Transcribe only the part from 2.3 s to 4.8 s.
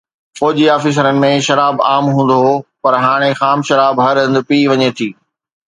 هو، پر هاڻي خام شراب هر هنڌ پيئي